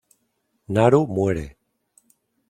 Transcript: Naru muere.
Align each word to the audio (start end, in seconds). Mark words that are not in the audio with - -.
Naru 0.67 1.07
muere. 1.13 1.45